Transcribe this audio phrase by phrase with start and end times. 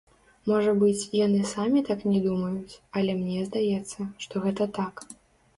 [0.51, 5.07] Можа быць, яны самі так не думаюць, але мне здаецца, што гэта так.